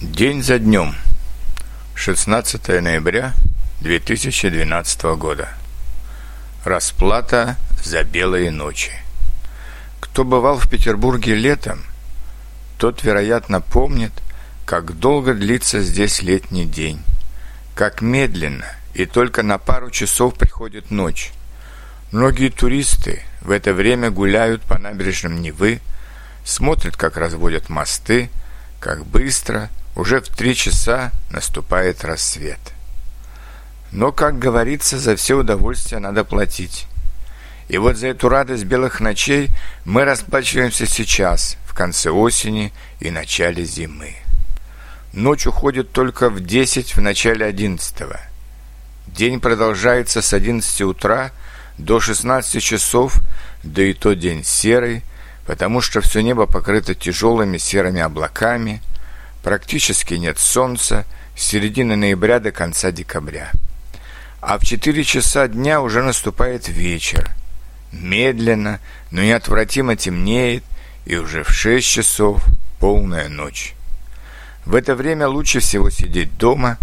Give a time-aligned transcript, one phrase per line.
[0.00, 0.94] День за днем.
[1.96, 3.34] 16 ноября
[3.80, 5.48] 2012 года.
[6.64, 8.92] Расплата за белые ночи.
[9.98, 11.82] Кто бывал в Петербурге летом,
[12.78, 14.12] тот, вероятно, помнит,
[14.64, 17.02] как долго длится здесь летний день,
[17.74, 21.32] как медленно и только на пару часов приходит ночь.
[22.12, 25.80] Многие туристы в это время гуляют по набережным Невы,
[26.44, 28.30] смотрят, как разводят мосты,
[28.78, 32.60] как быстро– уже в три часа наступает рассвет.
[33.90, 36.86] Но, как говорится, за все удовольствие надо платить.
[37.68, 39.50] И вот за эту радость белых ночей
[39.84, 44.14] мы расплачиваемся сейчас, в конце осени и начале зимы.
[45.12, 48.20] Ночь уходит только в 10 в начале 11 -го.
[49.08, 51.32] День продолжается с 11 утра
[51.76, 53.20] до 16 часов,
[53.64, 55.02] да и то день серый,
[55.44, 58.80] потому что все небо покрыто тяжелыми серыми облаками–
[59.48, 63.50] Практически нет солнца с середины ноября до конца декабря.
[64.42, 67.30] А в 4 часа дня уже наступает вечер.
[67.90, 68.78] Медленно,
[69.10, 70.64] но неотвратимо темнеет,
[71.06, 72.44] и уже в 6 часов
[72.78, 73.72] полная ночь.
[74.66, 76.76] В это время лучше всего сидеть дома,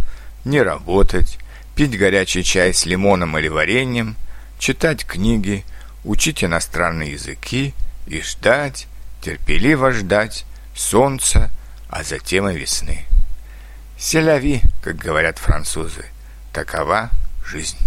[0.43, 1.37] не работать,
[1.75, 4.15] пить горячий чай с лимоном или вареньем,
[4.57, 5.63] читать книги,
[6.03, 7.75] учить иностранные языки
[8.07, 8.87] и ждать,
[9.21, 11.51] терпеливо ждать солнца,
[11.95, 13.05] а затем и весны.
[13.97, 16.03] Селяви, как говорят французы,
[16.51, 17.09] такова
[17.45, 17.77] жизнь.